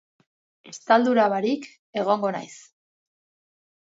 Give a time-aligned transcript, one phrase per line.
[0.71, 1.67] Estaldura barik
[2.05, 2.59] egongo naiz.